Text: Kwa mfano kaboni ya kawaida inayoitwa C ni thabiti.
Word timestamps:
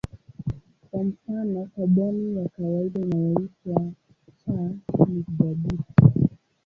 Kwa 0.91 1.03
mfano 1.03 1.69
kaboni 1.75 2.35
ya 2.35 2.49
kawaida 2.49 2.99
inayoitwa 3.01 3.91
C 4.37 4.51
ni 5.07 5.23
thabiti. 5.23 5.77